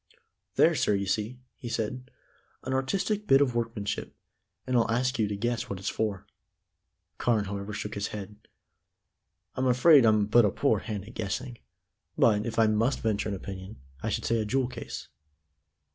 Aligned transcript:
"There, 0.55 0.73
sir, 0.73 0.95
you 0.95 1.05
see," 1.05 1.37
he 1.57 1.69
said, 1.69 2.09
"an 2.63 2.73
artistic 2.73 3.27
bit 3.27 3.39
of 3.39 3.53
workmanship, 3.53 4.15
and 4.65 4.75
I'll 4.75 4.89
ask 4.89 5.19
you 5.19 5.27
to 5.27 5.35
guess 5.37 5.69
what 5.69 5.77
it's 5.77 5.91
for." 5.91 6.25
Carne, 7.19 7.45
however, 7.45 7.71
shook 7.71 7.93
his 7.93 8.07
head. 8.07 8.37
"I'm 9.53 9.67
afraid 9.67 10.03
I'm 10.03 10.25
but 10.25 10.43
a 10.43 10.49
poor 10.49 10.79
hand 10.79 11.07
at 11.07 11.13
guessing, 11.13 11.59
but, 12.17 12.47
if 12.47 12.57
I 12.57 12.65
must 12.65 13.01
venture 13.01 13.29
an 13.29 13.35
opinion, 13.35 13.79
I 14.01 14.09
should 14.09 14.25
say 14.25 14.39
a 14.39 14.45
jewel 14.45 14.69
case." 14.69 15.07